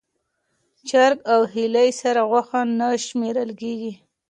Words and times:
چرګ 0.89 1.17
او 1.33 1.41
هیلۍ 1.53 1.89
سره 2.01 2.21
غوښه 2.29 2.61
نه 2.79 2.87
شمېرل 3.05 3.49
کېږي. 3.61 3.93